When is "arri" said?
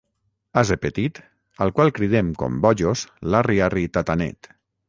3.67-3.89